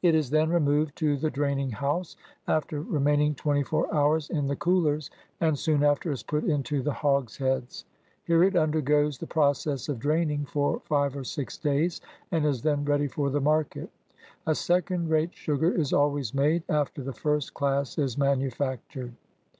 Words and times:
It 0.00 0.14
is 0.14 0.30
then 0.30 0.50
removed 0.50 0.94
to 0.98 1.16
the 1.16 1.28
draining 1.28 1.72
house, 1.72 2.16
after 2.46 2.80
remaining 2.80 3.34
twenty 3.34 3.64
four 3.64 3.92
hours 3.92 4.30
in 4.30 4.46
the 4.46 4.54
coolers, 4.54 5.10
and 5.40 5.58
soon 5.58 5.82
after 5.82 6.12
is 6.12 6.22
put 6.22 6.44
into 6.44 6.82
the 6.84 6.92
hogsheads. 6.92 7.84
Here 8.22 8.44
it 8.44 8.54
undergoes 8.54 9.18
the 9.18 9.26
process 9.26 9.88
of 9.88 9.98
draining 9.98 10.44
for 10.46 10.78
five 10.84 11.16
or 11.16 11.24
six 11.24 11.58
days, 11.58 12.00
and 12.30 12.46
is 12.46 12.62
then 12.62 12.84
ready 12.84 13.08
for 13.08 13.28
the 13.28 13.40
market. 13.40 13.90
A 14.46 14.54
second 14.54 15.10
rate 15.10 15.34
sugar 15.34 15.72
is 15.72 15.92
always 15.92 16.32
made, 16.32 16.62
after 16.68 17.02
the 17.02 17.12
first 17.12 17.52
class 17.52 17.98
is 17.98 18.16
manufactured. 18.16 19.14